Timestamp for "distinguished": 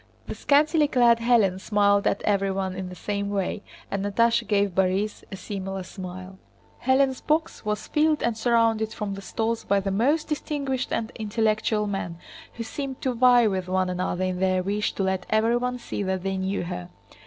10.27-10.91